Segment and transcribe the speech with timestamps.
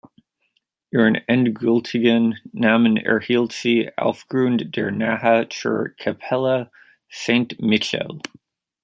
[0.89, 6.71] Ihren endgültigen Namen erhielt sie aufgrund der Nähe zur Kapelle
[7.11, 8.19] Saint-Michel.